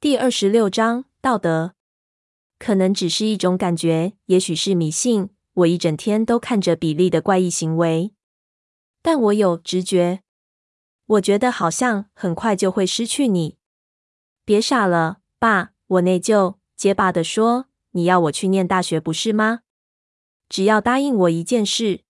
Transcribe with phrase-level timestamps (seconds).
[0.00, 1.74] 第二十六章道德，
[2.58, 5.28] 可能只是一种感觉，也许是迷信。
[5.52, 8.14] 我一整天都看着比利的怪异行为，
[9.02, 10.22] 但我有直觉，
[11.04, 13.58] 我觉得好像很快就会失去你。
[14.46, 15.72] 别傻了，爸！
[15.86, 19.60] 我内疚，结巴地说：“你要我去念大学，不是吗？
[20.48, 22.04] 只要答应我一件事。”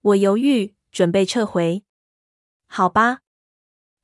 [0.00, 1.84] 我犹豫，准备撤回。
[2.66, 3.18] 好吧，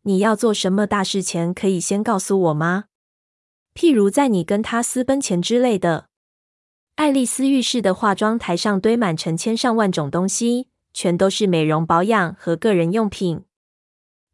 [0.03, 2.88] 你要做什么大事前，可以先告诉我吗？
[3.79, 6.09] 譬如在你跟他私奔前之类的。
[6.97, 13.45] 爱丽丝浴室的化妆台上堆满成千上万种东西，全都是美容保养和个人用品。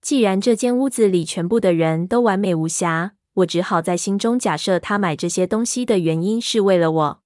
[0.00, 7.20] 既然这间屋子里全部的人都完美无瑕，我只好在心中假设他买这些东西的原因是为了我。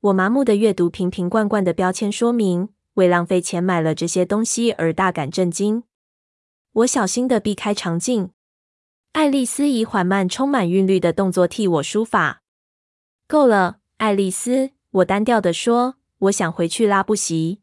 [0.00, 5.82] 我麻木的阅读瓶瓶罐罐的标签说明，为浪费钱买了这些东西而大感震惊。
[6.72, 8.30] 我小心的避开场景。
[9.16, 12.42] 爱丽丝以缓慢、充满韵律的动作替我梳发。
[13.26, 17.62] 够了，爱丽丝，我单调地说，我想回去拉布席。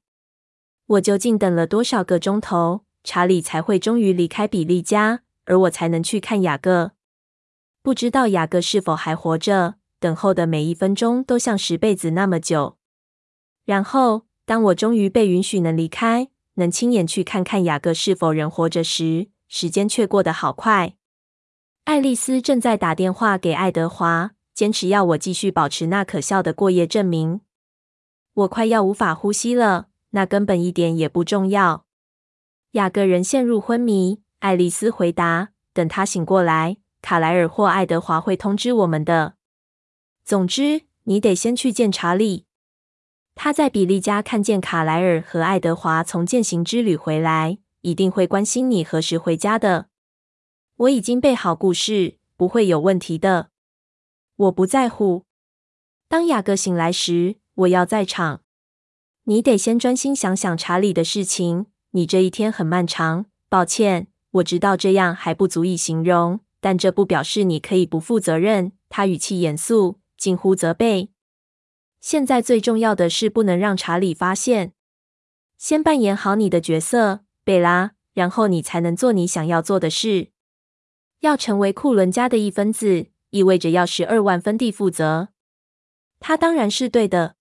[0.88, 6.94] 我究竟等了多少个钟头，查理才会终于离开比利家，而我才能去看雅各？
[7.84, 9.76] 不知道雅各是否还活着。
[10.00, 12.80] 等候的每一分钟都像十辈子那么久。
[13.64, 20.96] 然后，当我终于被允许能离开，能亲眼去看看雅各是否仍活着时，时间却过得好快。
[21.86, 27.42] 爱丽丝正在打电话给爱德华，坚持要我继续保持那可笑的过夜证明。
[28.34, 31.86] 我快要无法呼吸了，那根本一点也不重要。
[32.72, 34.22] 雅各人陷入昏迷。
[34.40, 39.36] 爱丽丝回答：“等他醒过来，卡莱尔或爱德华会通知我们的。
[40.24, 42.46] 总之，你得先去见查理。
[43.36, 49.88] 他在比利家看见卡莱尔和爱德华从践行之旅回来，一定会关心你何时回家的。”
[50.84, 53.50] 我已经备好故事，不会有问题的。
[54.36, 55.24] 我不在乎。
[56.10, 58.42] 当雅各醒来时，我要在场。
[59.26, 61.68] 你得先专心想想查理的事情。
[61.92, 63.28] 你这一天很漫长。
[63.48, 68.74] 抱歉，我知道这样还不足以形容，但这不表示你可以不负责任。
[68.90, 71.12] 他语气严肃，近乎责备。
[72.02, 74.74] 现在最重要的是不能让查理发现。
[75.58, 80.33] 先扮演好你的角色，贝拉，然后你才能做你想要做的事。
[81.24, 85.30] 要成为库伦家的一分子，意味着要十二万分地负责。
[86.20, 87.38] 他当然是对的。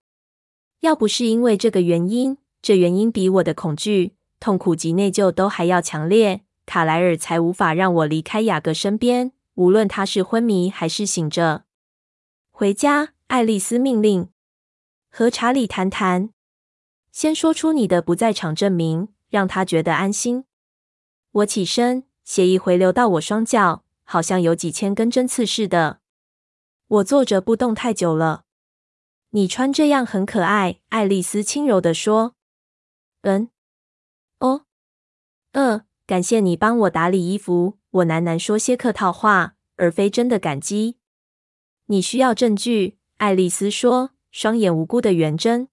[0.80, 11.64] 要不是因为这个原因，这原因比我的恐惧、痛苦及内疚都还要强烈，卡莱尔才无法让我离开雅各身边，无论他是昏迷还是醒着。
[12.52, 14.28] 回家，爱丽丝命令。
[15.10, 16.30] 和查理谈谈。
[17.10, 20.44] 先说出你的不在场证明，让他觉得安心。
[21.32, 22.04] 我起身。
[22.24, 26.00] 血液回流到我双脚，好像有几千根针刺似的。
[26.86, 28.44] 我坐着不动太久了。
[29.30, 32.34] 你穿这样很可爱，爱丽丝轻柔地说。
[33.22, 33.48] 嗯，
[34.40, 34.66] 哦，
[35.52, 37.78] 呃，感谢你帮我打理衣服。
[37.90, 40.98] 我喃喃说些客套话，而非真的感激。
[41.86, 45.68] 你需要证据，爱丽丝说，双眼无辜的圆睁。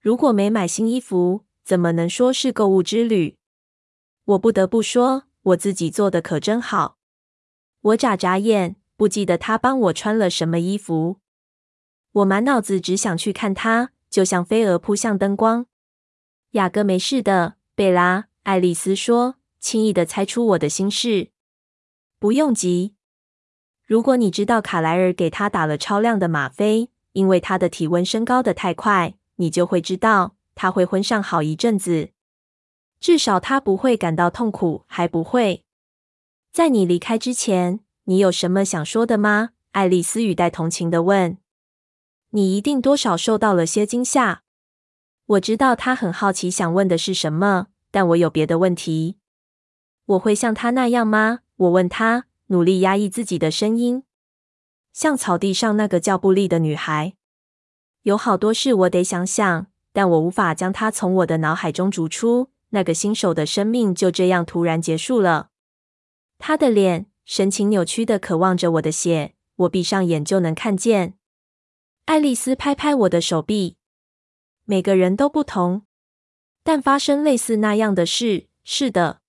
[0.00, 3.36] 如果没买新衣服，怎么能说是购物之旅？
[4.24, 5.27] 我不得不说。
[5.48, 6.98] 我自己做的可真好。
[7.80, 11.20] 我眨眨眼，不记得他帮我穿了什么衣服。
[12.12, 15.66] 我满脑子只想去看他，就像飞蛾扑向灯光。
[16.52, 18.26] 雅各没事的，贝拉。
[18.42, 21.30] 爱丽丝说，轻易的猜出我的心事。
[22.18, 22.94] 不用急。
[23.86, 32.10] 如果你知道卡莱尔给他打了超量的吗啡，因为他的体温升高的太快，你就会知道他会昏上好一阵子。
[33.00, 35.64] 至少他不会感到痛苦，还不会。
[36.52, 39.50] 在你离开之前，你有什么想说的吗？
[39.72, 41.38] 爱丽丝语带同情的问。
[42.30, 44.42] 你一定多少受到了些惊吓。
[45.26, 49.18] 我知道他很好奇，想问的是什么，但我有别的问题。
[50.06, 51.40] 我会像他那样吗？
[51.56, 54.04] 我问他，努力压抑自己的声音，
[54.92, 57.14] 像草地上那个叫布利的女孩。
[58.02, 62.50] 有好多事我得想想，但我无法将它从我的脑海中逐出。
[62.70, 65.50] 那个新手的生命就这样突然结束了。
[66.38, 71.18] 他的脸神情扭曲的渴望着我的血，我闭上眼就能看见。
[72.04, 73.76] 爱丽丝拍拍我的手臂。
[74.64, 75.86] 每个人都不同，
[76.62, 78.48] 但发生类似那样的事。
[78.64, 79.22] 是的，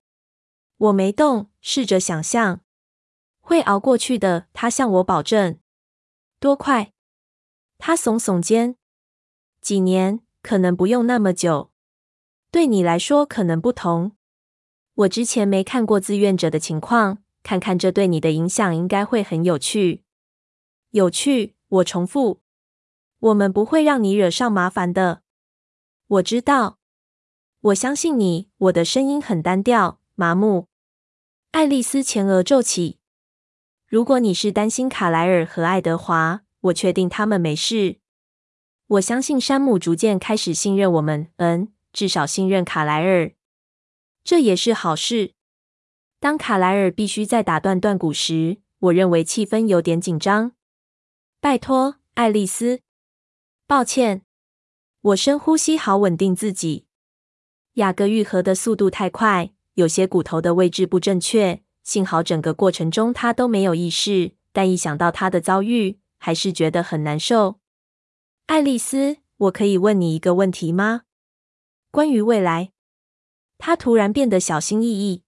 [0.77, 2.61] 我没动，试着想象
[3.39, 4.47] 会熬过去的。
[4.53, 5.57] 他向我保证。
[6.39, 6.93] 多快？
[7.77, 8.75] 他耸耸肩。
[9.61, 11.71] 几年，可能不用那么久。
[12.51, 14.13] 对你来说可能不同。
[14.95, 20.03] 我之前没看过自愿者的情况，看看这对你的影响应该会很有趣。
[20.91, 22.41] 有趣，我重复。
[23.19, 25.21] 我们不会让你惹上麻烦的。
[26.07, 26.79] 我知道。
[27.61, 28.49] 我相信你。
[28.57, 30.67] 我的声音很单调、麻木。
[31.51, 32.99] 爱丽丝前额皱起。
[33.85, 37.99] 如果你是担心卡莱尔和爱德华，我确定他们没事。
[38.87, 41.27] 我相信山姆逐渐开始信任我们。
[41.37, 43.31] 嗯，至少信任卡莱尔。
[44.23, 45.33] 这也是好事。
[46.19, 50.51] 当卡莱尔必须再打断断骨时，我认为气氛有点紧张。
[51.39, 52.81] 拜托，爱丽丝。
[53.65, 54.23] 抱歉。
[55.01, 56.85] 我深呼吸，好稳定自己。
[57.75, 61.61] 雅各愈合的速度太快，有些骨头的位置不正确。
[61.83, 67.59] 幸好整个过程中他都没有意识，但一想到他的遭遇，还是觉得很难受。
[68.47, 71.03] 爱丽丝，我可以问你一个问题吗？
[71.91, 72.71] 关于未来。
[73.57, 75.23] 他突然变得小心翼翼。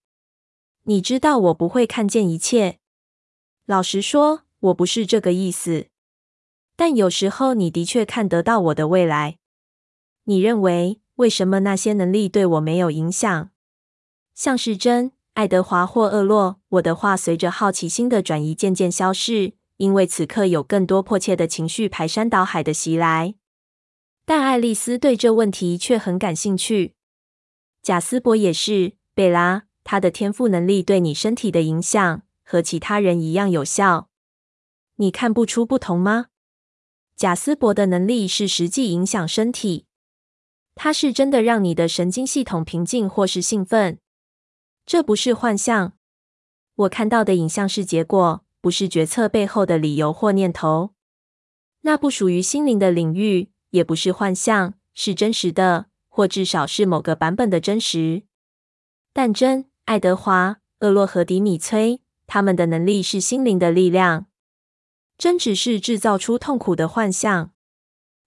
[0.84, 2.80] 你知道我不会看见一切。
[3.66, 5.88] 老实说，我不是这个意思。
[6.76, 9.38] 但有时候你的确看得到我的未来。
[10.24, 11.00] 你认为？
[11.16, 13.52] 为什么那些能力对我没有影响？
[14.34, 23.36] 像是真爱德华或厄洛，我的话随着好奇心的转移渐渐消逝，因为此刻有更多迫切的情绪排山倒海的袭来。
[24.26, 26.94] 但爱丽丝对这问题却很感兴趣。
[27.82, 34.10] 贾斯伯也是，贝拉，他的天赋能力对你身体的影响和其他人一样有效。
[34.96, 36.28] 你看不出不同吗？
[37.16, 39.86] 贾斯伯的能力是实际影响身体。
[40.74, 44.00] 它是真的让你的神经系统平静或是兴奋，
[44.86, 45.94] 这不是幻象。
[46.76, 50.96] 我看到的影像是结果，不是决策背后的理由或念头。
[51.82, 58.24] 那不属于心灵的领域，也不是幻象，是真实的，或至少是某个版本的真实。
[59.12, 64.28] 但真爱德华、厄洛和迪米崔，他们的能力是心灵的力量。
[65.18, 67.52] 真只是制造出痛苦的幻象，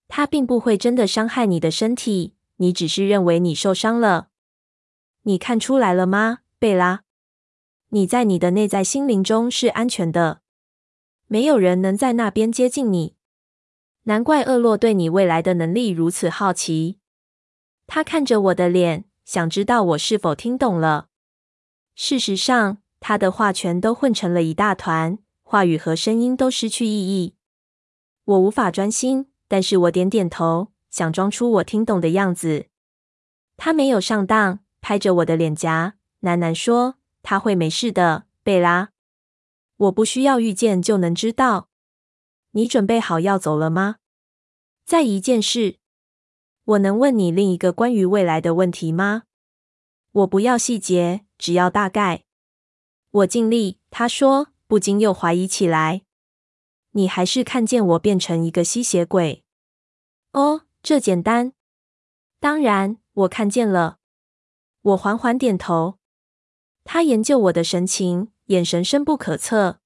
[0.07, 2.35] 它并不会真的伤害你的身体。
[2.57, 4.29] 你只是认为你受伤了，
[5.23, 7.01] 你看出来了吗，贝拉？
[7.89, 10.39] 你在你的内在心灵中是安全的，
[11.27, 13.15] 没有人能在那边接近你。
[14.05, 16.97] 难怪厄洛对你未来的能力如此好奇。
[17.85, 21.09] 他看着我的脸，想知道我是否听懂了。
[21.93, 27.35] 事实上，他的话全都混成了一大团，话语和声音都失去意义。
[28.25, 30.71] 我无法专心，但是我点点头。
[30.89, 32.67] 想装出我听懂的样子，
[33.57, 38.91] 他没有上当，拍着我的脸颊，喃喃说：“他会没事的，贝拉。
[39.75, 41.67] 我不需要遇见就能知道。
[42.55, 43.97] 你准备好要走了吗？
[44.85, 45.77] 再一件事，
[46.63, 49.23] 我能问你另一个关于未来的问题吗？
[50.13, 52.23] 我不要细节，只要大概。
[53.11, 56.03] 我尽力。”他说，不禁又怀疑起来
[56.91, 59.43] ：“你还是看见我变成一个吸血鬼？”
[60.31, 60.61] 哦。
[60.81, 61.53] 这简单，
[62.39, 63.97] 当然我看见了。
[64.83, 65.97] 我缓缓点头。
[66.83, 69.79] 他研究我的神情，眼神深不可测。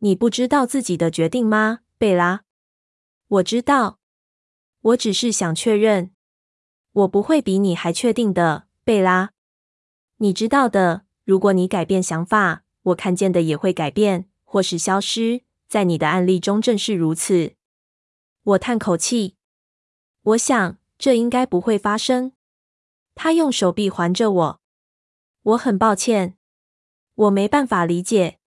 [0.00, 2.44] 你不知道自己的决定吗，贝拉？
[3.26, 3.98] 我知道，
[4.80, 6.12] 我只是想确认。
[6.92, 9.30] 我不会比你还确定的，贝拉。
[10.18, 15.42] 你知道的，如果你改变想法，我看见的也会改变，或是消失。
[15.66, 17.54] 在你的案例中正是如此。
[18.42, 19.36] 我叹口气。
[20.22, 22.32] 我想，这应该不会发生。
[23.16, 24.60] 他用手臂环着我。
[25.42, 26.38] 我很抱歉，
[27.14, 28.37] 我没办法理解。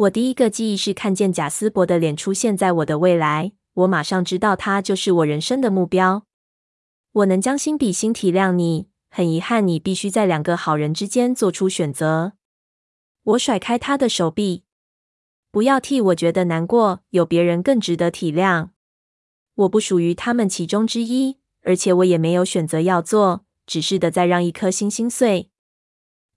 [0.00, 6.24] 我第一个记忆是看见贾斯伯的脸出现在我的未来，我马上知道他就是我人生的目标。
[7.12, 12.32] 我能将心比心体谅你，很遗憾你必须在两个好人之间做出选择。
[13.24, 14.64] 我甩开他的手臂，
[15.50, 18.70] 不要替我觉得难过，有别人更值得体谅。
[19.54, 25.50] 我不属于他们其中之一，而且我也没有选择要做，只是的在让一颗心心碎。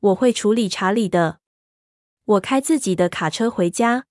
[0.02, 1.40] 我会处理查理的。
[2.26, 4.06] 我开自己的卡车回家。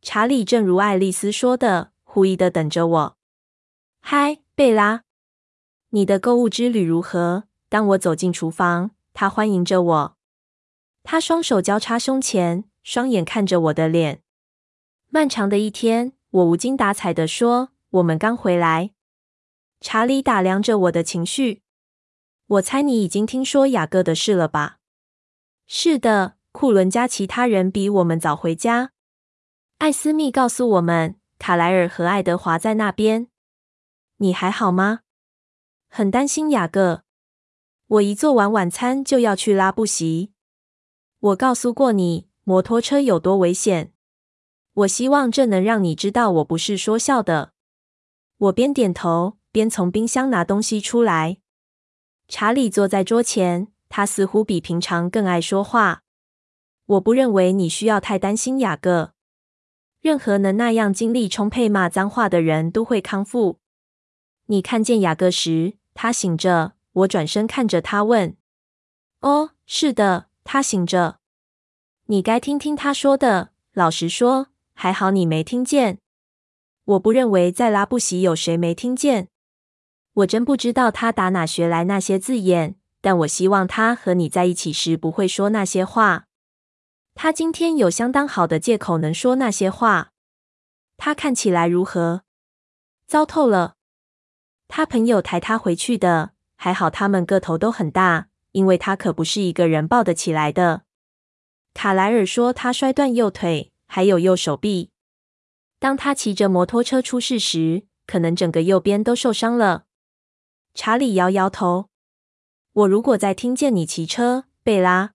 [0.00, 3.16] 查理正如爱丽丝说的，狐疑的等着我。
[4.00, 5.02] 嗨，贝拉，
[5.88, 7.44] 你的购物之旅如何？
[7.68, 10.16] 当我走进厨房，他欢迎着我。
[11.02, 14.22] 他双手交叉胸前，双眼看着我的脸。
[15.08, 17.70] 漫长的一天，我无精打采地说。
[17.90, 18.90] 我们刚回来。
[19.80, 21.62] 查理打量着我的情绪。
[22.46, 24.78] 我猜你已经听说雅各的事了吧？
[25.66, 28.92] 是的，库伦家其他人比我们早回家。
[29.78, 33.26] 艾斯密告诉我们，卡莱尔和爱德华在那边。
[34.18, 35.00] 你还好吗？
[35.88, 37.02] 很担心雅各。
[37.88, 40.30] 我一做完晚餐就要去拉布席。
[41.18, 43.92] 我告诉过你，摩托车有多危险。
[44.74, 47.52] 我希望这能让你知道我不是说笑的。
[48.38, 51.38] 我边点头边从冰箱拿东西出来。
[52.28, 56.03] 查理坐在桌前，他似乎比平常更爱说话。
[56.86, 59.12] 我不认为你需要太担心雅各。
[60.00, 63.58] 任何能那样精力充沛骂脏话的人都会康复。
[64.46, 66.74] 你看见雅各时，他醒着。
[66.92, 68.36] 我转身看着他问
[69.20, 71.18] ：“哦，是的，他醒着。
[72.06, 73.50] 你该听听他说的。
[73.72, 75.98] 老实说，还好你没听见。
[76.84, 79.28] 我不认为在拉布席有谁没听见。
[80.12, 86.26] 我真不知道他打哪学来那些字眼，但我希望他和你在一起时不会说那些话。
[87.14, 90.12] 他今天有相当好的借口能说那些话。
[90.96, 92.22] 他看起来如何？
[93.06, 93.74] 糟透了。
[94.68, 100.84] 他朋友抬他回去的。”还好他们个头都很大，因为他可不是一个人抱得起来的。
[101.74, 104.90] 卡莱尔说他摔断右腿，还有右手臂。
[105.78, 109.84] 当他骑着摩托车出事时，可能整个右边都受伤了。
[110.72, 111.90] 查理摇摇头。
[112.72, 115.12] 我如果再听见你骑车，贝拉，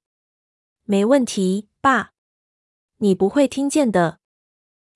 [0.83, 2.11] 没问题，爸。
[2.97, 4.19] 你不会听见的。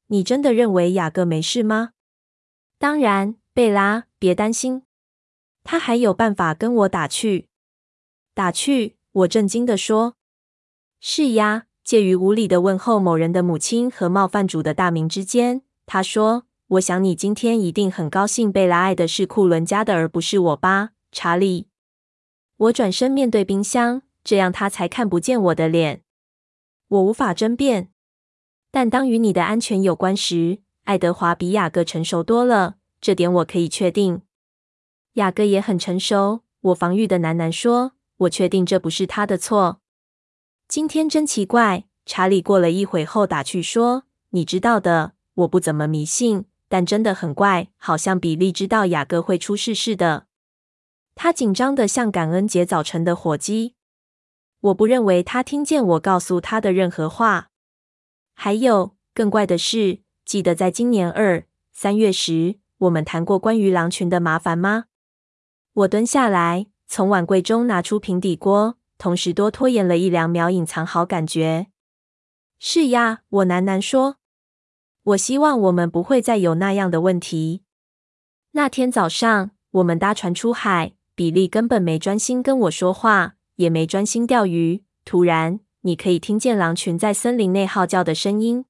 [0.08, 1.92] 你真的认为雅各没事吗？
[2.78, 4.84] 当然，贝拉，别担心。
[5.64, 7.48] 他还有办法跟我打趣，
[8.34, 8.98] 打趣。
[9.12, 10.16] 我震惊地说
[11.00, 21.68] ：“是呀。”介于无礼的问候某人的母亲和冒犯主的大名之间，他说：“我想你今天一定很高兴，贝拉爱的是库伦家的，而不是我吧，查理。”
[22.56, 26.03] 我转身面对冰箱，这样他才看不见我的脸。
[26.88, 27.90] 我无法争辩，
[28.72, 34.22] 但当与你的安全有关时，爱德华比雅各成熟多了，这点我可以确定。
[35.14, 39.80] 雅各也很成熟，我防御的喃喃说：“我确定这不是他的错。”
[40.68, 50.26] 今天真奇怪，查理过了一会后打趣说：“你知道的，我不怎么迷信，但真的很怪，好像比利知道雅各会出事似的。
[51.16, 53.76] 他紧张的像感恩节早晨的火鸡。
[54.64, 57.50] 我不认为他听见我告诉他的任何话。
[58.34, 64.86] 还有更怪的是，记得在今年二三月时，我们谈过关于狼群的麻烦吗？”
[65.74, 71.68] 我蹲下来，从碗柜中拿出平底锅，同时多拖延了一两秒，隐藏好感觉。
[72.58, 74.16] 是呀，我喃喃说
[75.04, 77.64] ：“我希望我们不会再有那样的问题。”
[78.56, 84.84] 那天早上，我们搭船出海，比利根本没专心跟我说话，也没专心钓鱼。
[85.06, 88.66] 突然，你可以听见狼群在森林内号叫的声音，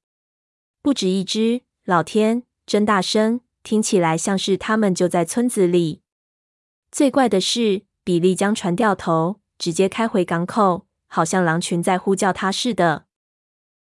[0.82, 1.64] 不止一只。
[1.86, 6.02] 老天，真大声，听起来像是他们就在村子里。
[6.92, 13.06] 最怪的是，比利将船掉头，直接开回港口，好像狼群在呼叫他似的，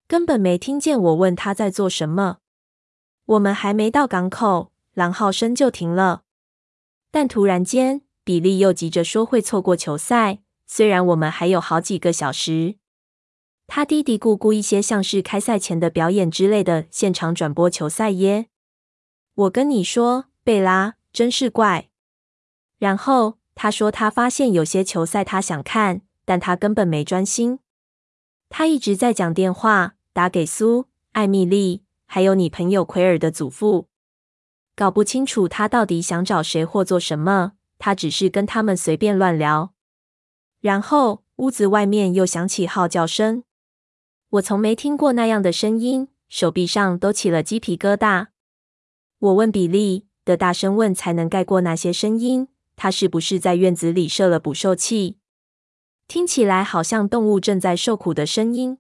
[0.08, 2.38] 根本没听见我问他在做什么。
[3.26, 6.24] 我们还没到港口，狼号声就停了。
[7.10, 12.76] 但突然间，比利又急着说会错过球赛，虽然我们还有好几个小时。
[13.66, 18.48] 他嘀嘀咕咕一些像是开赛前的表演之类的现场转播球赛耶。
[19.34, 21.90] 我跟你说，贝拉，真是怪。
[22.80, 27.60] 然后他说，他发现有些球赛他想看，但他根本没专心。
[28.50, 33.88] 他一直在讲电话，打给苏、艾米丽，还有你朋友奎尔的祖父，
[34.76, 37.54] 搞不清楚他到底想找谁或做什么。
[37.78, 39.74] 他只是跟他们随便乱聊。
[40.60, 43.44] 然后屋子外面又响起号叫声，
[44.30, 48.28] 我从没听过那样的声音，手臂上都起了鸡皮疙瘩。
[49.20, 52.50] 我问比利的大声问才能盖过那些声音。
[52.76, 55.18] 他是不是在院子里设了捕兽器？
[56.08, 58.78] 听起来好像动物正在受苦的声音。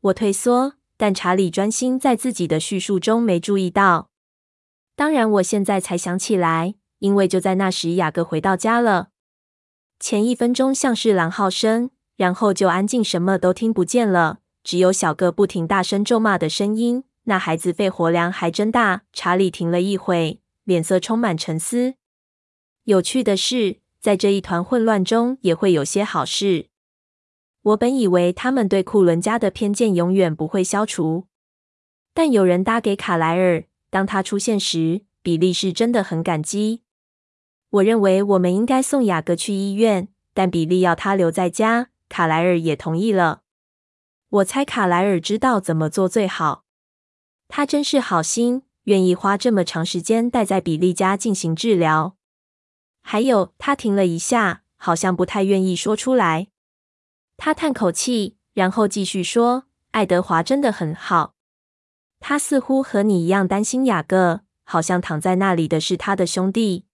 [0.00, 4.10] 我退缩，但查理专心在自己的叙述中，没注意到。
[4.96, 9.10] 当然，我现在才想起来，因为就在那时，雅各回到家了。
[10.06, 17.04] 前一分钟像是狼嚎声，然后就安静，什么都听不见了，只有小个不停大声咒骂的声音。
[17.22, 19.04] 那孩子肺活量还真大。
[19.14, 21.94] 查理停了一会，脸色充满沉思。
[22.82, 26.66] 有趣的是，在这一团混乱中，也会有些好事。
[27.62, 31.28] 我本以为他们对库伦家的偏见永远不会消除，
[32.12, 36.82] 但有人搭给卡莱尔，当他出现时，比利是真的很感激。
[37.74, 43.42] 我认为我们应该送雅各去医院，但比利要他留在家，卡莱尔也同意了。
[44.28, 46.64] 我猜卡莱尔知道怎么做最好。
[47.48, 52.16] 他真是好心，愿意花这么长时间待在比利家进行治疗。
[53.02, 56.46] 还有，他停了一下，好像不太愿意说出来。
[57.36, 61.34] 他叹口气，然后继续说：“爱德华真的很好。
[62.20, 66.84] 他似乎和你一样担心雅各，好像躺在那里的是他的兄弟。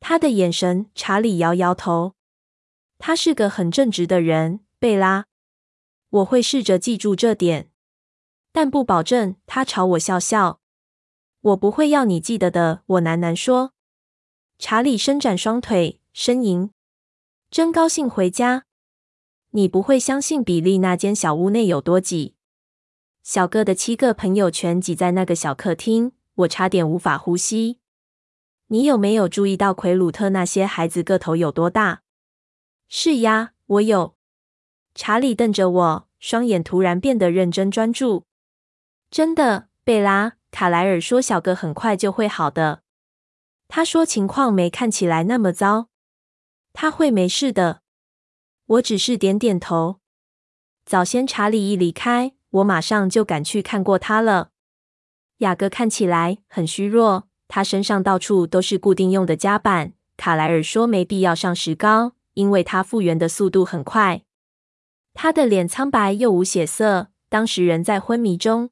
[0.00, 2.14] 他的眼神，查理摇摇头。
[2.98, 5.26] 他是个很正直的人，贝拉。
[6.10, 7.70] 我会试着记住这点，
[8.52, 9.36] 但不保证。
[9.46, 10.60] 他朝我笑笑。
[11.40, 13.72] 我不会要你记得的，我喃喃说。
[14.58, 16.70] 查理伸展双腿，呻吟。
[17.50, 18.64] 真高兴回家。
[19.50, 22.34] 你不会相信比利那间小屋内有多挤。
[23.22, 27.78] 小哥的七个朋友全挤在那个小客厅，我差点无法呼吸。
[28.70, 32.02] 你有没有注意到奎鲁特那些孩子个头有多大？
[32.86, 34.14] 是呀，我有。
[34.94, 38.26] 查理瞪着我，双眼突然变得认真专注。
[39.10, 42.82] 真的，贝拉，卡莱尔说小哥很快就会好的。
[43.68, 45.88] 他说情况没看起来那么糟。
[46.74, 47.80] 他会没事的。
[48.66, 50.00] 我只是点点头。
[50.84, 54.50] 早先查理一离开，我马上就赶去看过他了。
[55.38, 59.94] 雅各看起来很虚弱，他身上到处都是固定用的夹板。
[60.16, 64.22] 卡莱尔说没必要上石膏，因为他复原的速度很快。
[65.14, 68.70] 他的脸苍白又无血色，当时人在昏迷中，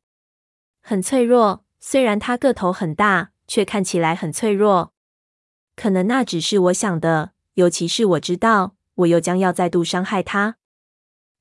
[0.80, 1.64] 很脆弱。
[1.80, 4.92] 虽然他个头很大，却看起来很脆弱。
[5.76, 7.32] 可能那只是我想的。
[7.54, 10.56] 尤其是我知道，我又将要再度伤害他。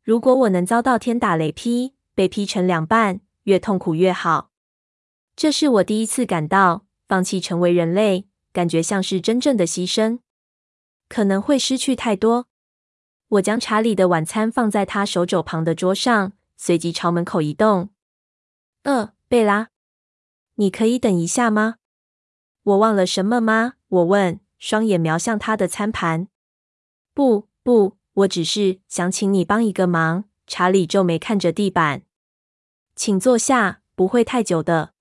[0.04, 4.51] 如果我能遭到天打雷劈，被劈成两半，越痛苦越好。
[5.36, 10.19] 这是我第一次感到放弃成为人类，感觉像是真正的牺牲，
[11.07, 12.47] 可能会失去太多。
[13.27, 17.89] 我将查理的晚餐放在他手肘旁的桌上，随即朝门口移动。
[18.83, 19.69] 呃，贝拉，
[20.55, 21.75] 你可以等一下吗？
[22.63, 23.74] 我忘了什么吗？
[23.88, 24.39] 我问。
[24.57, 26.27] 双眼瞄向他的餐盘。
[27.13, 30.24] 不，不，我只是想请你帮一个忙。
[30.47, 32.01] 查理皱眉看着地板。
[32.95, 34.95] 请坐下，不会太久的。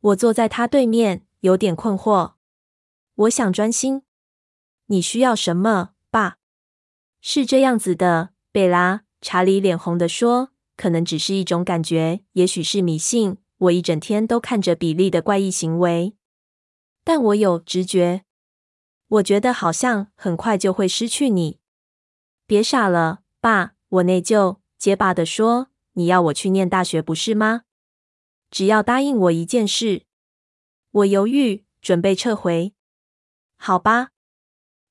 [0.00, 2.34] 我坐在他对面，有点困惑。
[3.14, 4.02] 我想专心。
[4.86, 6.38] 你需要什么，爸？
[7.20, 9.02] 是这样子的，贝拉。
[9.20, 13.38] 查理脸红地说：“可能只是一种感觉，也许是迷信。
[13.58, 16.14] 我一整天都看着比利的怪异行为，
[17.02, 18.24] 但我有直觉。”
[19.08, 21.58] 我觉得好像很快就会失去你。
[22.46, 23.72] 别傻了，爸！
[23.88, 27.62] 我内疚，结巴地说：“你要我去念大学，不是吗？
[28.50, 30.04] 只要答应我一件事。”
[30.90, 32.74] 我犹豫，准备撤回。
[33.56, 34.10] 好吧，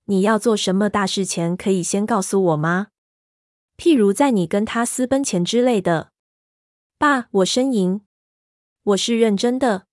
[0.06, 2.88] 你要做什么大事前可以先告诉我吗？
[3.76, 6.12] 譬如在你跟他私奔前之类的。
[6.98, 8.02] 爸，我呻吟。
[8.84, 9.88] 我是认真的。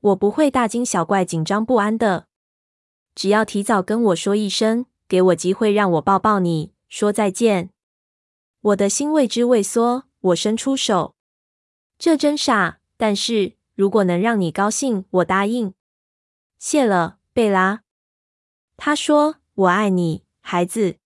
[0.00, 2.28] 我不会大惊小怪、紧张不安的。
[3.14, 7.70] 只要提早跟我说一声，给我机会让我抱抱你，说再见。
[8.60, 11.15] 我的心为之畏缩，我伸出手。
[11.98, 15.74] 这真傻，但是如果能让你高兴，我答应。
[16.58, 17.82] 谢了，贝拉。
[18.76, 20.96] 他说：“我爱你，孩子。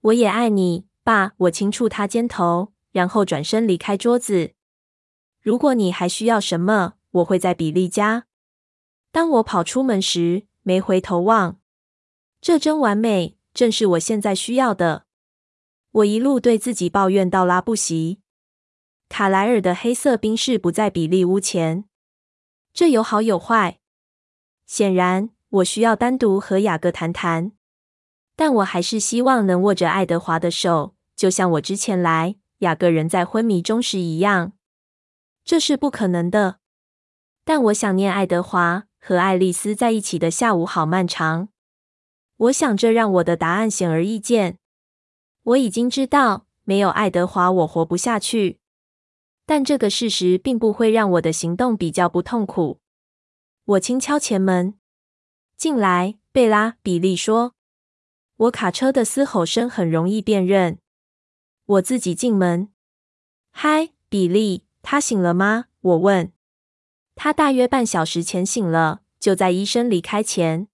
[0.00, 4.52] 我也爱你，爸。”我轻触他肩头，然后转身离开桌子。
[5.40, 8.26] 如果你还需要什么，我会在比利家。
[9.10, 11.58] 当我跑出门时，没回头望，
[12.40, 15.06] 这真完美，正是我现在需要的。
[15.90, 18.20] 我一路对自己抱怨到拉不习。
[19.12, 21.84] 卡莱尔的黑色宾士不在比利屋前，
[22.72, 23.78] 这有好有坏。
[24.64, 27.52] 显然，我需要单独和雅各谈谈，
[28.34, 34.54] 但我还是希望能握着爱德华的手，就像我之前来雅各人在昏迷中时一样。
[35.44, 36.56] 这是不可能的，
[37.44, 38.84] 但我想念爱德华。
[38.98, 41.48] 和爱丽丝在一起的下午好漫长。
[42.36, 44.56] 我想这让我的答案显而易见。
[45.42, 48.61] 我已经知道，没有爱德华，我活不下去。
[49.54, 52.80] 但这个事实并不会让我的行动比较不痛苦。
[53.66, 54.78] 我轻敲前门，
[55.58, 56.78] 进来，贝拉。
[56.82, 57.54] 比利说
[58.48, 60.78] ：“我卡车的嘶吼声很容易辨认。”
[61.76, 62.72] 我自己进门。
[63.50, 65.66] 嗨，比利，他醒了吗？
[65.82, 66.32] 我问。
[67.14, 70.68] 他大约半小时前醒了，就在医生离开前。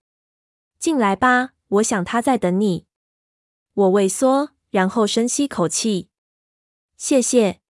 [0.79, 2.87] 进来吧，我想他在等你。
[3.75, 6.11] 我畏缩，然后深吸口气。
[6.97, 7.61] 谢谢。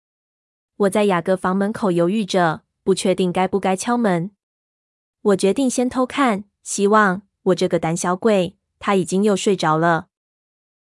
[0.78, 4.30] 我在雅各房门口犹豫着，不确定该不该敲门。
[5.22, 10.06] 我决定先偷看，希望我这个胆小鬼，他已经又睡着了。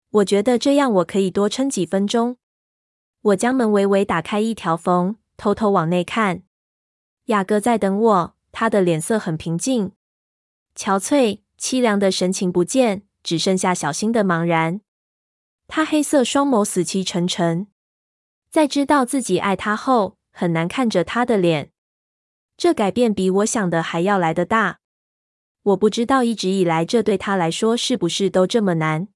[0.09, 2.37] 我觉得这样我可以多撑几分钟。
[3.21, 6.41] 我将门微微打开一条缝，偷偷往内看。
[7.25, 9.91] 雅各在等我，他的脸色很平静，
[10.75, 14.81] 憔悴、凄凉的神情不见，只剩下小心的茫然。
[15.67, 17.67] 他黑色双眸死气沉沉。
[18.53, 21.71] 在知道自己爱他后，很难看着他的脸。
[22.55, 24.79] 这改变比我想的还要来得大。
[25.63, 29.07] 我不知道一直以来这对他来说是不是都这么难。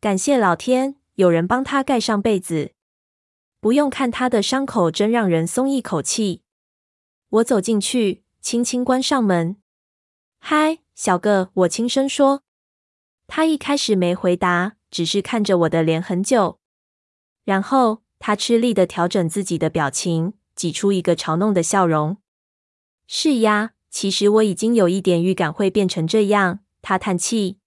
[0.00, 2.74] 感谢老天，有人帮他盖上被子，
[3.58, 6.42] 不用看他的伤口，真让人松一口气。
[7.30, 9.56] 我走进去，轻轻关上门。
[10.38, 12.44] 嗨，小个，我轻声说。
[13.26, 16.60] 他一开始没回答，只是看着我的脸很久。
[17.44, 22.16] 然后他吃力地调整自己的表情，挤出一个嘲弄的笑容。
[23.06, 26.60] 是呀，其实我已经有一点预感会变成这样。
[26.80, 27.58] 他叹气。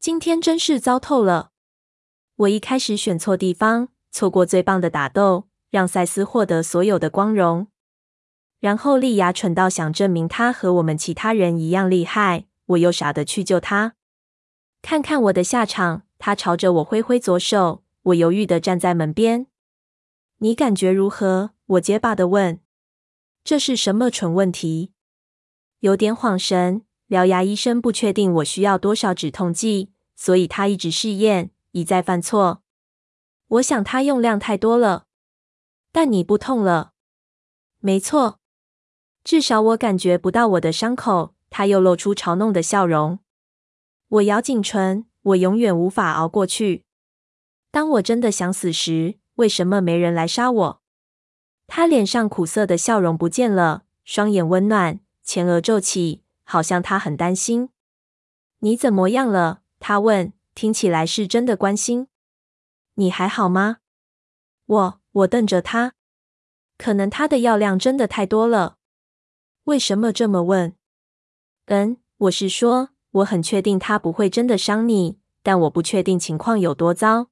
[0.00, 1.50] 今天真是糟透了。
[2.36, 7.66] 我一开始选错地方，错过最棒的打斗，让赛斯获得所有的光荣。
[8.60, 13.92] 然后莉亚蠢到想证明她和我们其他人一样厉害，我又傻得去救她。
[14.80, 17.82] 看看我的下场，他朝着我挥挥左手。
[18.04, 19.48] 我犹豫地站在门边。
[20.38, 21.52] 你感觉如何？
[21.64, 22.60] 我结巴的问。
[23.42, 24.92] 这是什么蠢问题？
[25.80, 26.82] 有点恍神。
[27.08, 32.62] 獠牙医生不确定我需要多少止痛剂，所以他一直试验，一再犯错。
[33.46, 35.06] 我想他用量太多了。
[35.92, 36.92] 但你不痛了？
[37.78, 38.40] 没错，
[39.22, 41.34] 至少我感觉不到我的伤口。
[41.48, 43.20] 他又露出嘲弄的笑容。
[44.08, 46.84] 我咬紧唇，我永远无法熬过去。
[47.70, 50.82] 当我真的想死时，为什么没人来杀我？
[51.66, 57.70] 他脸上苦涩的笑容不见了，双眼温暖，前额皱起，好像他很担心。
[58.60, 59.62] 你怎么样了？
[59.78, 62.08] 他问，听起来是真的关心。
[62.94, 63.78] 你还好吗？
[64.64, 65.92] 我我瞪着他，
[66.78, 68.78] 可能他的药量真的太多了。
[69.64, 70.74] 为什么这么问？
[71.66, 77.28] 嗯，我是说，我很确定他不会真的伤你，但我不确定情况有多糟。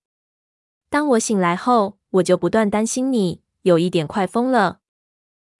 [0.94, 3.42] 当我醒来后，我就不断担心你。
[3.62, 4.78] 有一点快疯了，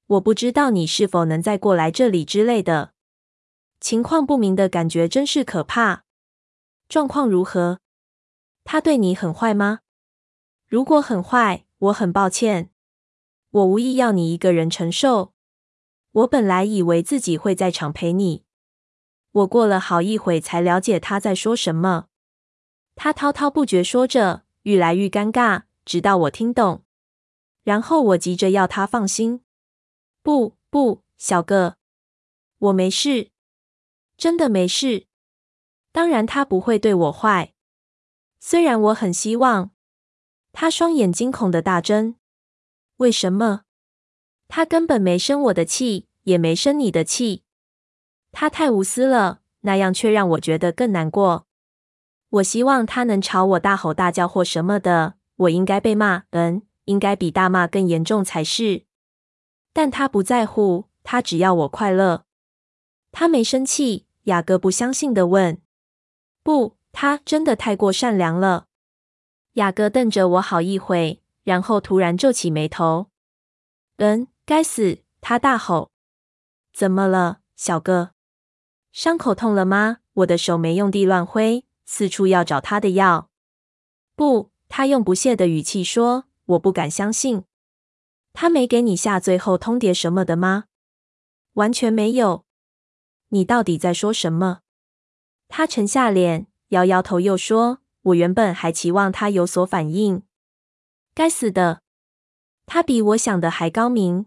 [0.07, 2.93] 我不知道你是否能再过来这里之类的。
[3.81, 6.05] 情况不明的感觉真是可怕。
[6.89, 7.81] 状况如何？
[8.63, 9.81] 他对你很坏吗？
[10.69, 12.71] 如果很坏，我很抱歉。
[13.51, 15.33] 我无意要你一个人承受。
[16.13, 18.45] 我本来以为自己会在场陪你。
[19.33, 22.07] 我过了好一会才了解他在说什么。
[22.95, 26.85] 他滔滔不绝说着，愈来愈尴尬，直到我听懂。
[27.63, 29.43] 然后我急着要他放心。
[30.23, 31.77] 不，不，小个，
[32.59, 33.31] 我没事，
[34.19, 35.07] 真的没事。
[35.93, 37.55] 当然他不会对我坏，
[38.41, 39.71] 虽然我很希望。
[40.53, 42.17] 他双眼惊恐的大睁。
[42.97, 43.63] 为什么？
[44.47, 47.45] 他根本没生我的气，也没生你的气。
[48.33, 51.47] 他太无私了，那样却让我觉得更难过。
[52.35, 56.25] 我希望他能朝我大吼大叫或什么的，我应该被骂。
[56.31, 56.63] 嗯。
[56.87, 58.85] 应该比大骂更严重才是，
[59.73, 62.27] 但他不在乎，他只要我快乐。
[63.11, 65.63] 他没生气，雅各不相信地问
[66.45, 68.67] ：“不，他真的太过善良了。”
[69.55, 73.07] 雅各瞪着我好一会，然后突然皱起眉头。
[73.97, 75.91] “嗯，该死！”他大吼。
[76.75, 78.11] “怎么了，小哥？
[78.93, 83.31] 伤口痛了吗？”我的手没用地乱挥，四处要找他的药。
[84.17, 86.25] “不。”他用不屑的语气说。
[86.47, 87.45] 我不敢相信，
[88.35, 90.65] 他没给你下最后通牒什么的吗？
[91.55, 92.45] 完全没有。
[93.29, 94.61] 你到底在说什么？
[95.49, 100.23] 他沉下脸，摇摇头，又说：“我原本还期望他有所反应。”
[101.15, 101.81] 该死的，
[102.67, 104.27] 他比我想的还高明。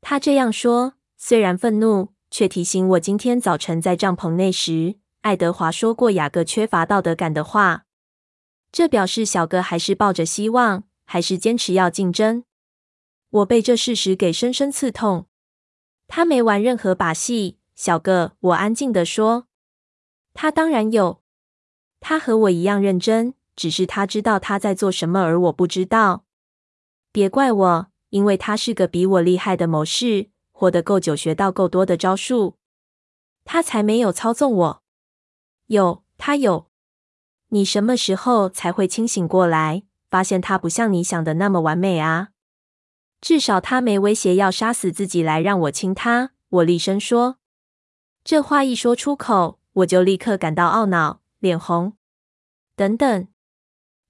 [0.00, 7.86] 他这样说，虽然愤怒，却提醒我今天早晨在帐篷内时，爱德华说过雅各缺乏道德感的话。
[8.70, 10.84] 这表示小哥还是抱着希望。
[11.08, 12.42] 还是坚持要竞争。
[13.30, 15.26] 我被这事实给深深刺痛。
[16.08, 18.32] 他没玩任何把戏，小哥。
[18.40, 19.46] 我安静地说。
[20.34, 21.22] 他当然有。
[22.00, 26.24] 他和我一样认真，只是他知道他在做什么，而我不知道。
[27.12, 32.56] 别怪我，因为他是个比我厉害的谋士，活得够久，学到够多的招数。
[33.44, 34.82] 他才没有操纵我。
[35.66, 36.70] 有，他有。
[37.48, 39.84] 你什么时候才会清醒过来？
[40.08, 42.28] 发现他不像你想的那么完美啊！
[43.20, 46.30] 至少他没威胁要杀死自己来让我亲他。
[46.48, 47.38] 我厉声说，
[48.22, 51.94] 这话一说出口，我就立刻感到懊恼，脸红。
[52.76, 53.26] 等等，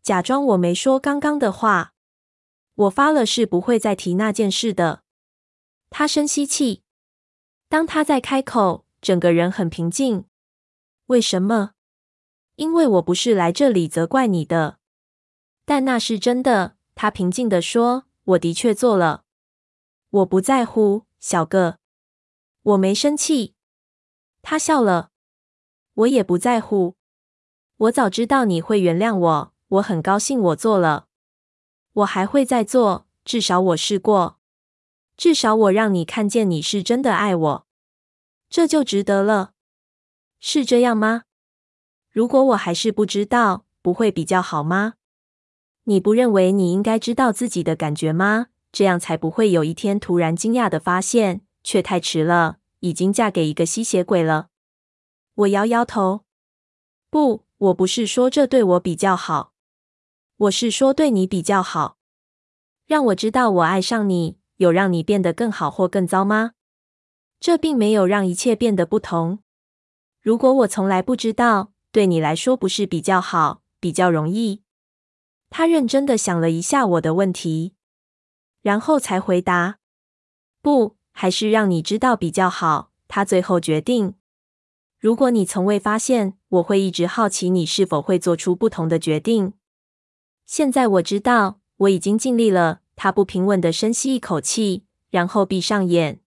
[0.02, 1.94] 假装我没说刚刚的话。
[2.74, 5.02] 我发了誓不会再提那件事的。
[5.88, 6.82] 他深吸气，
[7.70, 10.26] 当他再开口，整个人很平静。
[11.06, 11.72] 为什么？
[12.56, 14.78] 因为我不是来这里责怪你的。
[15.64, 19.24] 但那是真的，他平静地说：“我的确做了。
[20.10, 21.78] 我不在乎，小个。
[22.62, 23.54] 我没生气。”
[24.42, 25.10] 他笑了。
[25.94, 26.96] 我也不在乎。
[27.76, 29.52] 我早知道你会原谅我。
[29.68, 31.06] 我很高兴我做了。
[31.92, 33.06] 我还会再做。
[33.24, 34.38] 至少我试过。
[35.16, 37.66] 至少我让你看见你是真的爱我。
[38.48, 39.54] 这就值得了。
[40.48, 41.24] 是这样吗？
[42.08, 44.94] 如果我还是不知道，不会比较好吗？
[45.82, 48.46] 你不认为你应该知道自己的感觉吗？
[48.70, 54.50] 这样才不会有一天突然惊讶的发现，却太迟了，已经嫁给一个吸血鬼了。
[55.34, 56.20] 我摇摇头。
[57.10, 59.52] 不，我不是说这对我比较好，
[60.36, 61.98] 我是说对你比较好。
[62.86, 66.52] 让我知道我爱上你，有让你变得更好或更糟吗？
[67.40, 69.40] 这并没有让一切变得不同。
[70.26, 74.60] 如果我从来不知道，对你来说不是比较好，比较容易？
[75.50, 77.74] 他认真的想了一下我的问题，
[78.60, 79.78] 然后才回答
[80.60, 84.14] ：“不，还是让你知道比较好。”他最后决定
[84.98, 89.52] ：“如果你从未发现，我会一直好奇你是否会做出不同的决定。
[90.44, 96.18] 现在我知道，我已经尽力了。”他不平稳的深吸一口气，然后闭上眼。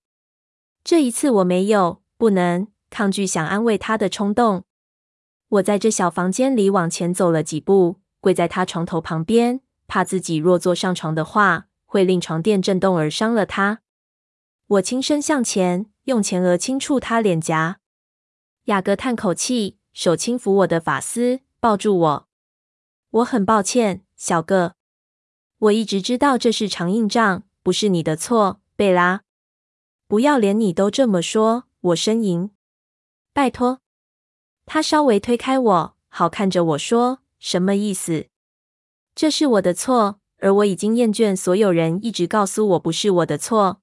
[0.85, 4.63] 这一次我没有，不能抗拒想安慰他的冲动。
[5.47, 7.99] 我在这小房间里往前走了几步。
[8.21, 13.80] 跪在他床头旁边，怕自己若坐上床的话，会令床垫震动而伤了他。
[14.67, 17.80] 我轻声向前，用前额轻触他脸颊。
[18.65, 22.28] 雅各叹口气，手轻抚我的发丝，抱住我。
[23.12, 24.73] 我很抱歉，小个。
[25.60, 29.21] 我一直知道这是长硬仗，不是你的错，贝拉。
[30.10, 32.52] 不要连你都这么说，我呻吟。
[33.34, 33.82] 拜托。
[34.65, 37.20] 他稍微推开我，好看着我说。
[37.39, 38.28] 什么意思？
[39.15, 43.82] 这是我的错，而我已经厌倦所有人一直告诉我不是我的错。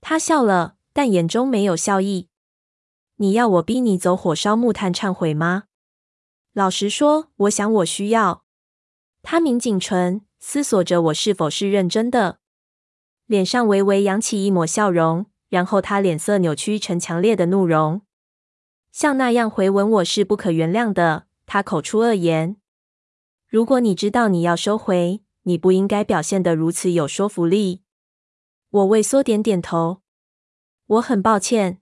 [0.00, 2.28] 他笑了，但眼中没有笑意。
[3.16, 5.64] 你要我逼你走火烧木炭忏悔吗？
[6.54, 8.44] 老实说，我想我需要。
[9.22, 12.38] 他抿紧唇，思索着我是否是认真的，
[13.26, 18.02] 脸上微微扬起一抹笑容，然后他脸色扭曲成强烈的怒容。
[18.92, 21.26] 像那样回吻我是不可原谅的。
[21.46, 22.56] 他口出恶言。
[23.48, 27.82] 如果你知道你要收回，你不应该表现得如此有说服力。
[28.70, 30.02] 我畏缩点点头。
[30.86, 31.80] 我很抱歉，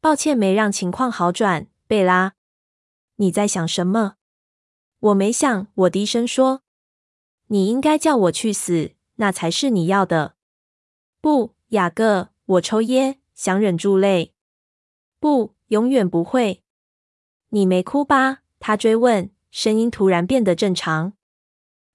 [0.00, 1.68] 抱歉没让情况好转。
[1.86, 2.34] 贝拉，
[3.16, 4.16] 你在想什么？
[4.98, 5.66] 我没想。
[5.74, 6.62] 我低声说
[7.48, 10.34] ：“你应该叫我去死，那才是你要的。”
[11.20, 12.30] 不，雅各。
[12.46, 14.34] 我抽噎，想忍住泪。
[15.18, 16.62] 不，永远不会。
[17.48, 18.42] 你没哭吧？
[18.60, 19.32] 他追问。
[19.50, 21.12] 声音突然变得正常，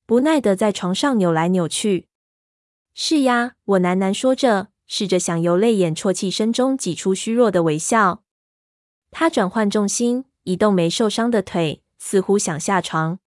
[0.05, 2.07] 不耐地在床上扭来扭去。
[2.93, 8.23] 是呀，我喃喃说着，试着想由泪眼啜泣声中挤出虚弱的微笑。
[9.11, 13.19] 他转换重心，移动没受伤的腿，似乎想下床。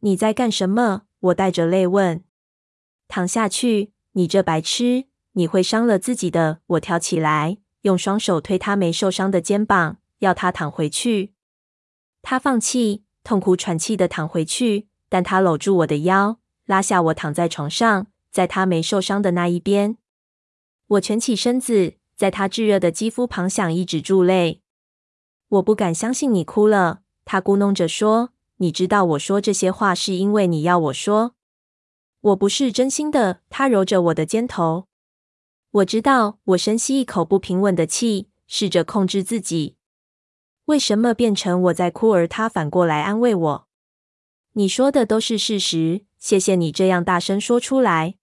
[0.00, 1.02] 你在干什么？
[1.20, 2.24] 我带着泪问。
[3.06, 6.60] 躺下去，你这白痴，你会伤了自己的。
[6.66, 11.32] 我跳起来，用双手推他没受伤的肩膀，要他躺回去。
[12.20, 13.00] 他放弃。
[13.26, 19.96] 痛苦喘气的躺回去，但他搂住我的腰，拉下我躺在床上，在他没受伤的那一边。
[20.88, 24.60] 我蜷起身子，在他炙热的肌肤旁想抑制住泪。
[25.48, 31.34] 我不敢相信你哭了，他咕哝着说：“你知道我说这些话是因为你要我说，
[32.20, 34.86] 我不是真心的。”他揉着我的肩头。
[35.74, 39.76] 我知道，我深吸一口不平稳的气，试着控制自己。
[40.66, 43.68] 为什么变成我在哭，而他反过来安慰我？
[44.52, 48.14] 你说的都是事实，谢谢你这样大声说出来。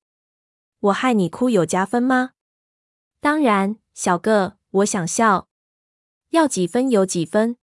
[0.79, 2.31] 我害你哭有加分吗？
[3.19, 5.49] 当然，小个，我想笑。
[6.29, 7.57] 要几分有几分。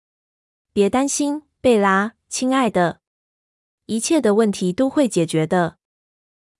[0.73, 3.01] 别担心，贝拉，亲爱的，
[3.85, 5.77] 一切的问题都会解决的。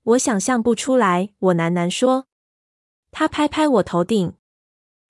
[0.04, 2.28] 我想象不出来，我喃喃说。
[3.18, 4.34] 他拍拍我头顶。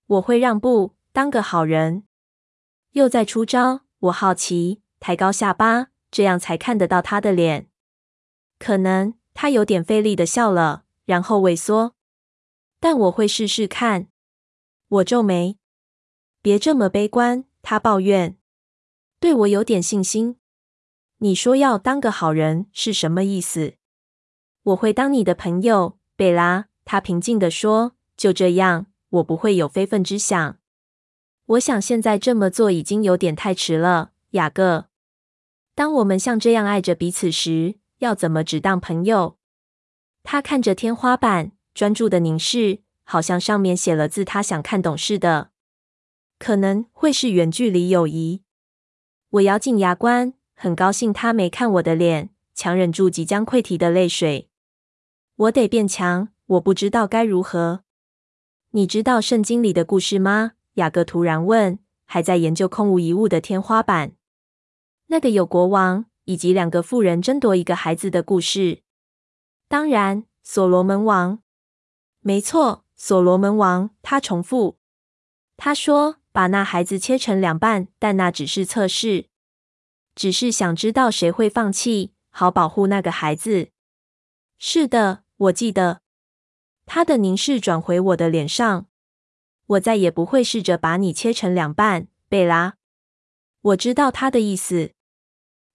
[0.06, 2.04] 我会让步，当个好人。
[2.92, 7.68] 又在出招，我好奇，抬高下巴，这样才看得到他的脸。
[8.60, 11.96] 可能他有点费力的笑了，然后萎缩。
[12.80, 14.10] 但我会试试看。
[14.88, 15.58] 我皱眉，
[16.44, 17.46] 别这么悲观。
[17.64, 18.38] 他抱怨，
[19.20, 20.38] 对我有点信心。
[21.18, 23.78] 你说要当个好人是什么意思？
[24.62, 26.68] 我会当你的朋友，贝拉。
[26.86, 30.58] 他平静地说，就这样，我不会有非分之想。
[31.48, 34.86] 我想现在这么做已经有点太迟了，雅各。
[35.74, 39.38] 当我们像这样爱着彼此时，要怎么只当朋友？
[40.24, 45.52] 他看着天花板，专注的凝视，好像上面写了字，他想看懂似的。
[46.40, 48.44] 可能会是远距离友谊。
[49.30, 54.50] 我咬紧牙关，很高兴他没看我的脸，强忍住即将溃堤的泪水。
[55.36, 57.84] 我得变强，我不知道该如何。
[58.72, 60.54] 你知道圣经里的故事吗？
[60.74, 64.14] 雅各突然问，还在研究空无一物的天花板。
[65.08, 68.82] 那个有国王以及两个妇人争夺一个孩子的故事。
[69.68, 71.40] 当然，所罗门王。
[72.20, 73.90] 没错，所罗门王。
[74.02, 74.78] 他重复。
[75.58, 79.30] 他说：“把那孩子切成两半，但那只是测试，
[80.14, 83.70] 只是想知道谁会放弃，好保护那个孩子。”
[84.60, 86.02] 是的，我记得。
[86.86, 88.86] 他的凝视转回我的脸上。
[89.68, 92.76] 我再也不会试着把你切成两半，贝拉。
[93.62, 94.92] 我知道他的意思。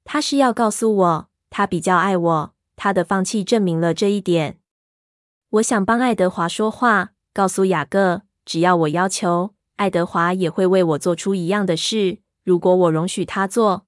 [0.04, 2.54] 他是要告诉我，他比较爱我。
[2.76, 4.58] 他的放弃证明了这一点。
[5.50, 12.18] 我想帮爱德华说话，告诉雅各，只要我要求，爱德华也会为我做出一样的事。
[12.44, 13.86] 如果我容许他做，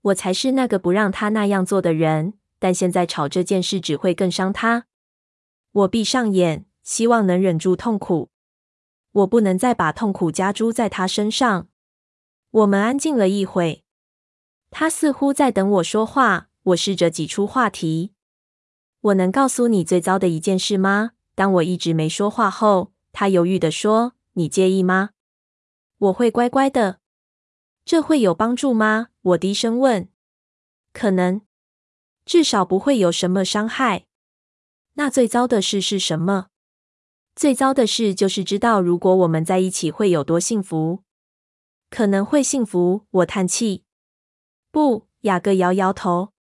[0.00, 2.34] 我才是那个不让他那样做的人。
[2.58, 4.86] 但现在吵这件事只会更伤他。
[5.72, 8.30] 我闭上眼，希望能忍住痛苦。
[9.12, 11.68] 我不能再把痛苦加诸在他身上。
[12.50, 13.84] 我们安静了一会，
[14.70, 16.48] 他似乎在等我说话。
[16.62, 18.12] 我试着挤出话题。
[19.00, 21.12] 我能告诉你最糟的一件事吗？
[21.34, 25.10] 当我一直没说话后，他犹豫地说：“你介意吗？”
[25.96, 27.00] 我会乖乖的。
[27.86, 29.08] 这会有帮助吗？
[29.22, 30.10] 我低声问。
[30.92, 31.40] 可能，
[32.26, 34.06] 至少不会有什么伤害。
[35.00, 36.48] 那最糟的事是什么？
[37.34, 41.04] 最糟的事就是知道，如果我们在一起会有多幸福。
[41.88, 43.06] 可能会幸福。
[43.10, 43.84] 我叹气。
[44.70, 46.34] 不，雅各摇摇头。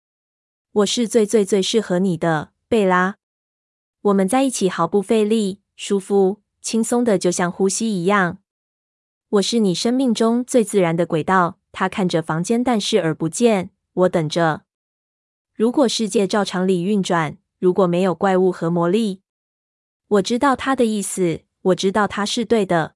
[0.71, 3.17] 我是最最最适合你的，贝拉。
[4.01, 8.39] 我们在一起毫不费力，舒服、轻松的，就像呼吸一样。
[9.29, 11.59] 我是你生命中最自然的轨道。
[11.71, 13.69] 他看着房间，但视而不见。
[13.93, 14.63] 我等着。
[15.53, 19.21] 如果世界照常理运转，如果没有怪物和魔力，
[20.07, 21.41] 我知道他的意思。
[21.63, 22.93] 我知道他是对的。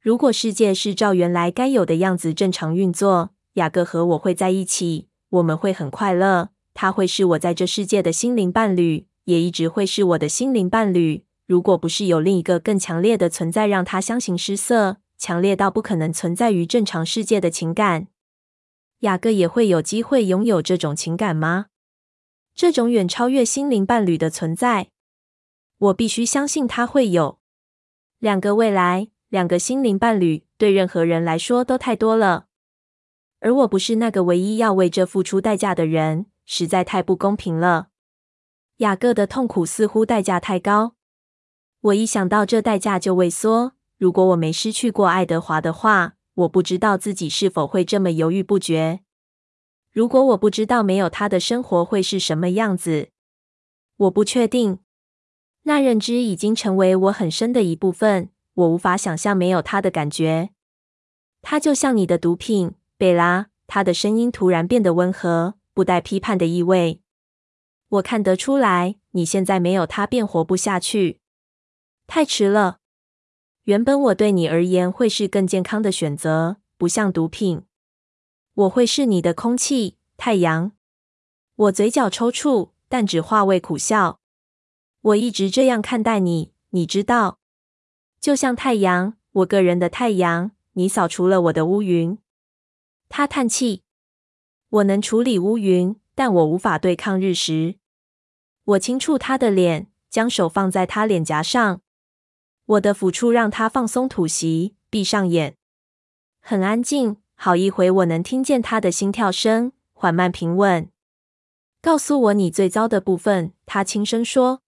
[0.00, 6.48] 如果世界是照原来该有的样子正常运作，雅各和我会在一起，我们会很快乐。
[6.74, 11.24] 他会是我在这世界的心灵伴侣，也一直会是我的心灵伴侣。
[11.46, 18.08] 如果不是有另一个更强烈的存在让他相形失色，强烈到不可能存在于正常世界的情感，
[19.00, 21.66] 雅各也会有机会拥有这种情感吗？
[22.56, 24.88] 这种远超越心灵伴侣的存在，
[25.76, 27.38] 我必须相信他会有。
[28.18, 32.46] 两个未来，两个心灵伴侣，对任何人来说都太多了，
[33.40, 36.26] 而我不是那个唯一要为这付出代价的人。
[36.48, 37.88] 实在太不公平了。
[38.76, 40.94] 雅各的痛苦似乎代价太高。
[41.80, 43.72] 我一想到这代价就畏缩。
[43.98, 49.00] 如果我没失去过爱德华的话，我不知道自己是否会这么犹豫不决。
[49.96, 53.08] 如果我不知道没有他的生活会是什么样子，
[53.96, 54.80] 我不确定。
[55.62, 58.28] 那认知已经成为我很深的一部分。
[58.52, 60.50] 我无法想象没有他的感觉。
[61.40, 63.46] 他就像你的毒品，贝拉。
[63.66, 65.54] 他的声音突然变得温和。
[65.72, 67.00] 不带批判的意味，
[67.88, 71.20] 我看得出来，你现在没有他便活不下去。
[72.06, 72.80] 太迟了。
[73.64, 77.62] 原本我对你而言会是更健康的选择，不像毒品。
[78.56, 80.72] 我会是你的空气，太阳。
[81.56, 84.18] 我嘴角抽搐，但只化为苦笑。
[85.02, 87.38] 我一直这样看待你，你知道，
[88.18, 90.52] 就像太阳，我个人的太阳。
[90.72, 92.18] 你扫除了我的乌云。
[93.10, 93.82] 他叹气。
[94.70, 97.76] 我能处理乌云，但我无法对抗日食。
[98.64, 101.82] 我轻触他的脸，将手放在他脸颊上。
[102.64, 105.56] 我的抚触让他放松吐息，闭上眼。
[106.40, 110.90] 很安静，好一回，我能听见他的心跳声，缓慢平稳。
[111.80, 114.62] 告诉我你最糟的部分，他轻声说。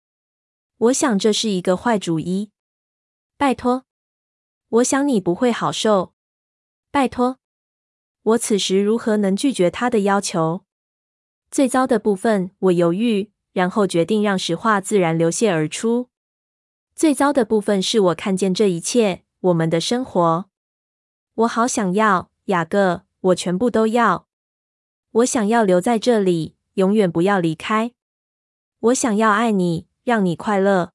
[0.77, 2.53] 我想这是一个坏主意。
[3.37, 3.85] 拜托，
[4.69, 6.13] 我想你不会好受。
[6.93, 7.39] 拜托。
[8.23, 10.65] 我此时如何能拒绝他的要求？
[11.51, 16.11] 最糟的部分，我犹豫，然后决定让实话自然流泻而出。
[16.95, 20.45] 最糟的部分是我看见这一切，我们的生活。
[21.35, 24.27] 我好想要，雅各，我全部都要。
[25.13, 27.93] 我想要留在这里，永远不要离开。
[28.81, 30.93] 我想要爱你，让你快乐，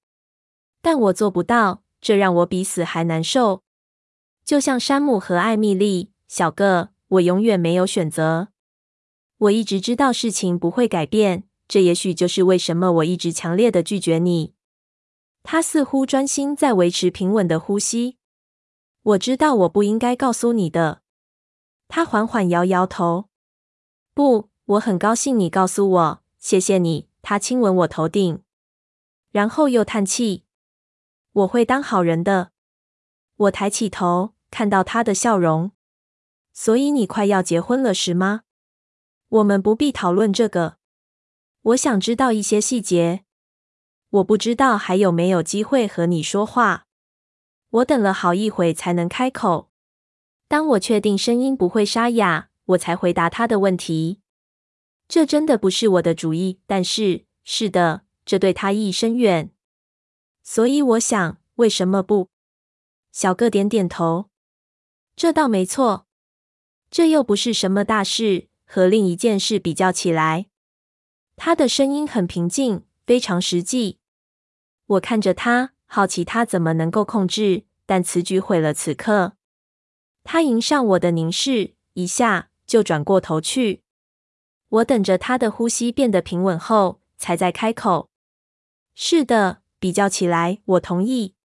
[0.81, 3.63] 但我做不到，这让我比死还难受。
[4.43, 6.89] 就像山姆和艾蜜莉，小个。
[7.13, 8.47] 我永远没有选择。
[9.37, 14.55] 我一直知道事情不会改变，这也许就是为什么我一直强烈的拒绝你。
[15.43, 18.17] 他似乎专心在维持平稳的呼吸。
[19.03, 21.02] 我知道我不应该告诉你的。
[21.95, 23.29] 他缓缓摇摇头。
[24.15, 27.07] 不，我很高兴你告诉我，谢谢你。
[27.21, 28.41] 他亲吻我头顶，
[29.29, 30.43] 然后又叹气。
[31.33, 32.49] 我会当好人的。
[33.35, 35.71] 我抬起头，看到他的笑容。
[36.51, 38.41] 所以你快要结婚了，是吗？
[39.29, 40.77] 我们不必讨论这个。
[41.61, 43.23] 我想知道一些细节。
[44.09, 46.87] 我不知道还有没有机会和你说话。
[47.69, 49.69] 我等了好一会才能开口。
[50.53, 54.19] 当我确定声音不会沙哑，我才回答他的问题。
[55.07, 59.49] 这真的不是我的主意，但是，是的，这对他意义深远。
[60.43, 62.29] 所以我想，为什么不？
[63.11, 64.29] 小个点点头。
[65.15, 66.05] 这倒没错。
[66.91, 70.45] 这又不是什么大事，和另一件事比较起来。
[71.35, 73.97] 他的声音很平静，非常实际。
[74.85, 79.33] 我看着他，好奇他怎么能够控制，但此举毁了此刻。
[80.23, 83.81] 他迎上我的凝视，一下就转过头去。
[84.69, 88.09] 我等着他的呼吸变得平稳后，才再开口。
[88.95, 91.35] 是的，比较起来，我同意。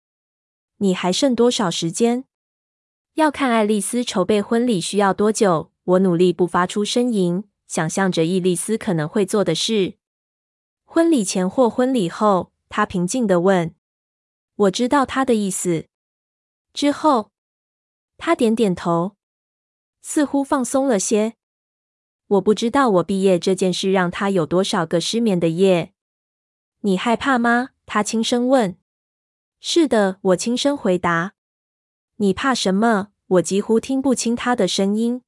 [0.79, 2.25] 你还剩多少时间？
[3.15, 5.73] 要看爱丽丝筹备婚礼需要多久。
[5.85, 9.95] 我努力不发出呻吟，想象着伊丽丝可能会做的事。
[10.85, 12.53] 婚礼前或婚礼后？
[12.69, 13.75] 他平静地问。
[14.55, 15.87] 我知道他的意思。
[16.75, 17.31] 之后，
[18.19, 19.17] 他点点头，
[20.03, 21.37] 似乎放松了些。
[22.27, 25.95] 我不知道我毕业这件事让他有多少个失眠的夜。
[26.81, 27.71] 你害怕吗？
[27.87, 28.77] 他轻声问。
[29.61, 31.33] 是的，我轻声回答。
[32.17, 33.09] 你怕什么？
[33.29, 35.23] 我几乎听不清他的声音。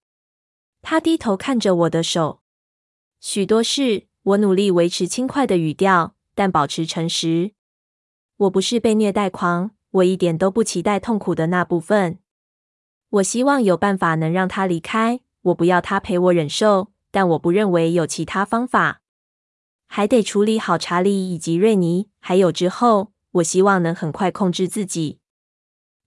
[0.83, 2.43] 他低头看着我的手。
[3.19, 4.09] 许多事。
[4.23, 7.53] 我努力维持轻快的语调，但保持诚实。
[8.37, 12.19] 我不是被虐待狂，我一点都不期待痛苦的那部分。
[13.11, 19.03] 我希望有办法能让他离开，我不要他陪我忍受，但我不认为有其他方法。
[19.89, 25.19] 还得处理好查理以及瑞尼，还有之后，我希望能很快控制自己。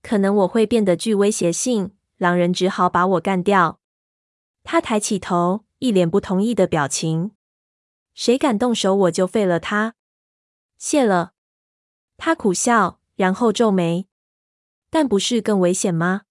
[0.02, 3.82] 可能我会变得具威胁性，狼人只好把我干掉。
[4.64, 7.32] 他抬起头，一脸不同意的表情。
[8.14, 9.96] 谁敢动手，我就废了他。
[10.78, 11.34] 谢了。
[12.16, 14.08] 他苦笑，然后皱眉。
[14.90, 16.22] 但不是更危险吗？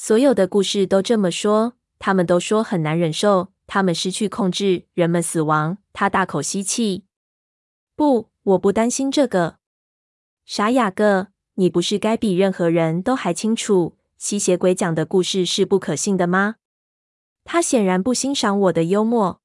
[0.00, 5.78] 所有的故事都这么说，他们都说很难忍受，他们失去控制，人们死亡。
[5.92, 7.04] 他大口吸气。
[7.96, 9.58] 不，我不担心这个。
[10.44, 16.54] 傻雅各，你不是该比任何人都还清楚，吸血鬼讲的故事是不可信的吗？
[17.42, 19.40] 他显然不欣赏我的幽默。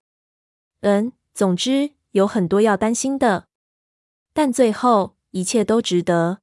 [0.82, 1.14] 嗯。
[1.34, 3.48] 总之，有很多要担心的，
[4.36, 6.42] 但最后一切都值得。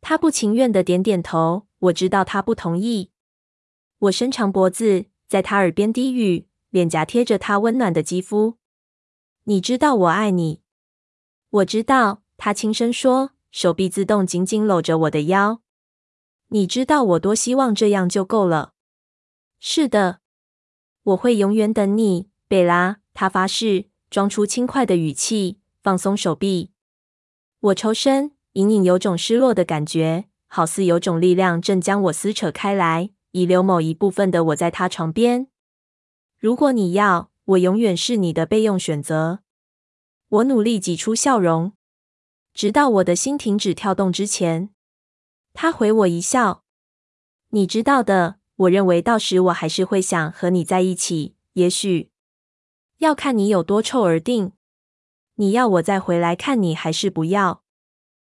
[0.00, 1.66] 他不情愿的点点头。
[1.80, 3.10] 我知道他不同意。
[3.98, 8.56] 我伸长脖子，在他耳边低语，脸颊贴着他温暖的肌肤。
[9.44, 10.60] 你知道我爱你。
[11.50, 15.62] 我知道，他轻声说，手臂自动紧紧搂着我的腰。
[16.48, 18.74] 你知道我多希望这样就够了。
[19.58, 20.20] 是的，
[21.02, 22.98] 我会永远等你，贝拉。
[23.12, 23.86] 他发誓。
[24.10, 26.70] 装出轻快的语气，放松手臂。
[27.60, 35.48] 我抽身，隐隐有种失落的感觉，好似有种力量正将我撕扯开来，遗留某一部分的我在他床边。
[36.38, 39.40] 如果你要，我永远是你的备用选择。
[40.28, 41.72] 我努力挤出笑容，
[42.52, 44.70] 直到我的心停止跳动之前。
[45.52, 46.62] 他回我一笑。
[47.50, 52.10] 你知道的，我认为到时我还是会想和你在一起，也许。
[52.98, 54.52] 要看你有多臭而定。
[55.36, 57.62] 你要我再回来看你，还是不要？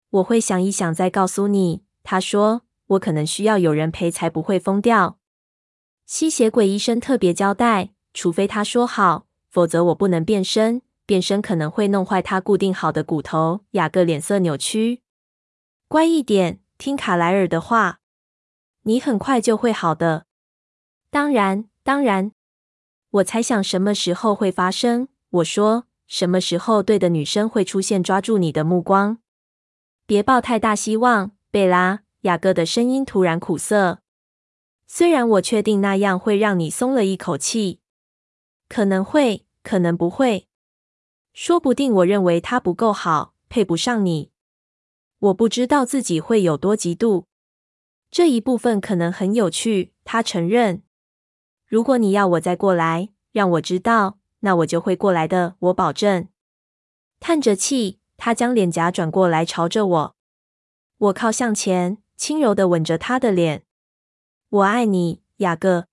[0.10, 1.84] 我会想一想再告诉你。
[2.04, 2.62] 他说，
[2.92, 5.18] 我可能需要有人陪，才不会疯掉。
[6.06, 10.82] 吸血鬼医生特别交代，除非他说好，否则我不能变身。
[11.06, 13.66] 变身可能会弄坏他固定好的骨头。
[13.72, 15.02] 雅各脸色扭曲。
[15.88, 18.00] 乖一点，听卡莱尔的话。
[18.84, 20.26] 你很快就会好的。
[21.10, 22.32] 当然，当然。
[23.12, 25.10] 我猜想什么时候会发生。
[25.30, 29.18] 我说，什么时候对的女生会出现，抓住你的目光。
[30.06, 32.04] 别抱太大希望，贝拉。
[32.22, 34.02] 雅各的声音突然苦涩。
[34.88, 37.80] 虽然我确定那样会让你松了一口气，
[38.68, 40.48] 可能会，可能不会。
[41.34, 44.32] 说不定我认为他不够好，配不上你。
[45.20, 47.26] 我不知道自己会有多嫉妒。
[48.10, 50.84] 这一部分可能很有趣，他承认。
[51.66, 56.28] 如果你要我再过来，让我知道，那我就会过来的，我保证。
[57.22, 60.16] 叹着气，他将脸颊转过来朝着我。
[60.98, 63.64] 我靠向前，轻柔的吻着他的脸。
[64.50, 65.88] 我爱你，雅各。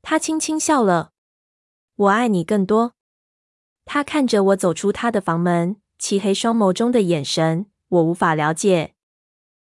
[0.00, 1.12] 他轻轻笑了。
[1.94, 2.94] 我爱你更多。
[3.84, 8.91] 他看着我走出他的房门，漆黑双眸中的眼神，我无法了解。